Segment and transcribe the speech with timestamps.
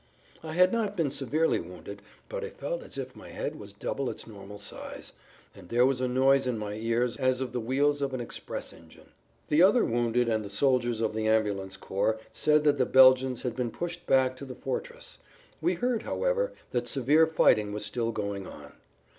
[0.41, 3.71] I had not been severely wounded, but I felt as if my[Pg 15] head was
[3.73, 5.13] double its normal size,
[5.53, 8.73] and there was a noise in my ears as of the wheels of an express
[8.73, 9.09] engine.
[9.49, 13.55] The other wounded and the soldiers of the ambulance corps said that the Belgians had
[13.55, 15.19] been pushed back to the fortress;
[15.61, 18.71] we heard, however, that severe fighting was still going on.